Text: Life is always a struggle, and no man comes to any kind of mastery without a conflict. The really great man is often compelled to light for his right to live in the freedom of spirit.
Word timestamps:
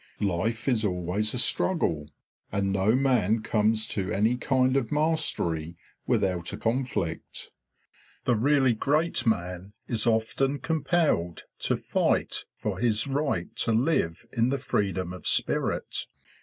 Life 0.23 0.67
is 0.67 0.83
always 0.83 1.31
a 1.35 1.37
struggle, 1.37 2.09
and 2.51 2.71
no 2.73 2.95
man 2.95 3.43
comes 3.43 3.85
to 3.89 4.11
any 4.11 4.35
kind 4.35 4.75
of 4.75 4.91
mastery 4.91 5.77
without 6.07 6.51
a 6.51 6.57
conflict. 6.57 7.51
The 8.23 8.33
really 8.33 8.73
great 8.73 9.27
man 9.27 9.73
is 9.87 10.07
often 10.07 10.57
compelled 10.57 11.43
to 11.59 11.79
light 11.93 12.45
for 12.55 12.79
his 12.79 13.05
right 13.05 13.55
to 13.57 13.73
live 13.73 14.25
in 14.33 14.49
the 14.49 14.57
freedom 14.57 15.13
of 15.13 15.27
spirit. 15.27 16.07